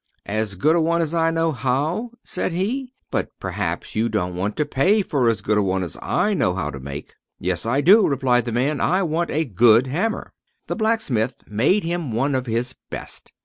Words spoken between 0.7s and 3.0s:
a one as I know how?" said he.